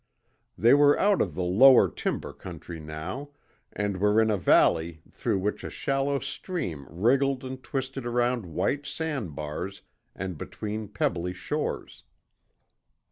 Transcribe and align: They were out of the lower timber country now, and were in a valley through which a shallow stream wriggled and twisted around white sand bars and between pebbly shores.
They 0.57 0.73
were 0.73 0.97
out 0.99 1.21
of 1.21 1.35
the 1.35 1.43
lower 1.43 1.87
timber 1.87 2.33
country 2.33 2.79
now, 2.79 3.29
and 3.71 3.97
were 3.97 4.19
in 4.19 4.31
a 4.31 4.35
valley 4.37 5.03
through 5.11 5.37
which 5.37 5.63
a 5.63 5.69
shallow 5.69 6.17
stream 6.17 6.87
wriggled 6.89 7.43
and 7.43 7.61
twisted 7.61 8.07
around 8.07 8.47
white 8.47 8.87
sand 8.87 9.35
bars 9.35 9.83
and 10.15 10.39
between 10.39 10.87
pebbly 10.87 11.33
shores. 11.33 12.03